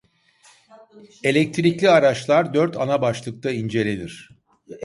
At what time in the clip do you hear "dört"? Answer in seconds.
2.53-2.77